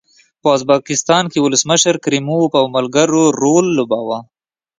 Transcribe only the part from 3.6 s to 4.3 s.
لوباوه.